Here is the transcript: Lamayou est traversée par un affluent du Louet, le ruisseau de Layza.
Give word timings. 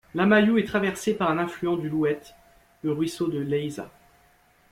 Lamayou 0.15 0.57
est 0.57 0.63
traversée 0.65 1.13
par 1.15 1.29
un 1.29 1.37
affluent 1.37 1.77
du 1.77 1.87
Louet, 1.87 2.21
le 2.81 2.91
ruisseau 2.91 3.27
de 3.27 3.37
Layza. 3.37 3.91